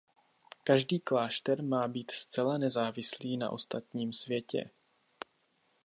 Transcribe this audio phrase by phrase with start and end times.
[0.63, 4.69] Každý klášter má být zcela nezávislý na ostatním světě.